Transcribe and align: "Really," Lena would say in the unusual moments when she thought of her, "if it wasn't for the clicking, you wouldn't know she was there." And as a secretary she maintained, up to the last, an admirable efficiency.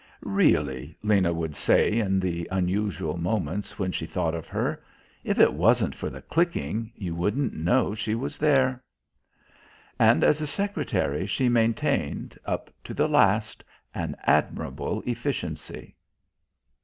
"Really," 0.23 0.97
Lena 1.03 1.31
would 1.31 1.55
say 1.55 1.99
in 1.99 2.19
the 2.19 2.47
unusual 2.51 3.17
moments 3.17 3.77
when 3.77 3.91
she 3.91 4.07
thought 4.07 4.33
of 4.33 4.47
her, 4.47 4.81
"if 5.23 5.37
it 5.37 5.53
wasn't 5.53 5.93
for 5.93 6.09
the 6.09 6.23
clicking, 6.23 6.91
you 6.95 7.13
wouldn't 7.13 7.53
know 7.53 7.93
she 7.93 8.15
was 8.15 8.39
there." 8.39 8.81
And 9.99 10.23
as 10.23 10.41
a 10.41 10.47
secretary 10.47 11.27
she 11.27 11.49
maintained, 11.49 12.35
up 12.47 12.71
to 12.85 12.95
the 12.95 13.07
last, 13.07 13.63
an 13.93 14.15
admirable 14.23 15.03
efficiency. 15.05 15.93